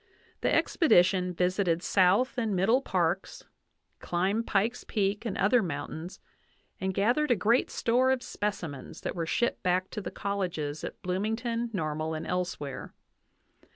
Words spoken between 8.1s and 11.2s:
specimens that were shipped back to the colleges at